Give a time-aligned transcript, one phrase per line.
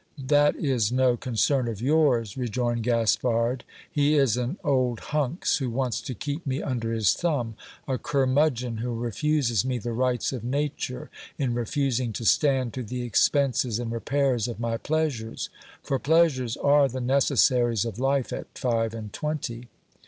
[0.17, 6.01] That is no concern of yours, rejoined Gaspard; he is an old hunks, who wants
[6.01, 7.53] to keep me under his thumb;
[7.87, 12.81] a curmudgeon who refuses me the rights of nature, in refus ing to stand to
[12.81, 15.51] the expenses and repairs of my pleasures;
[15.83, 19.67] for pleasures are the necessaries of life at five and twenty.